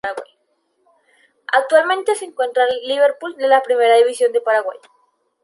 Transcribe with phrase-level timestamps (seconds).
[1.53, 4.79] Actualmente se encuentra en Liverpool de la Primera División de Uruguay.